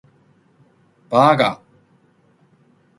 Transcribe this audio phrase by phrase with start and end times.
[1.09, 1.61] 八嘎！